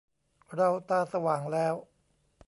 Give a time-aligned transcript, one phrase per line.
[0.55, 1.73] เราตาสว่างแล้ว